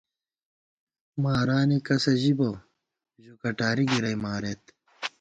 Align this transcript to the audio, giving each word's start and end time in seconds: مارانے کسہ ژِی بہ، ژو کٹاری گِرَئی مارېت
مارانے 1.21 1.77
کسہ 1.87 2.13
ژِی 2.21 2.33
بہ، 2.37 2.49
ژو 3.23 3.33
کٹاری 3.41 3.85
گِرَئی 3.91 4.17
مارېت 4.23 4.63